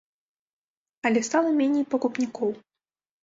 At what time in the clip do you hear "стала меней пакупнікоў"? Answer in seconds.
1.27-2.49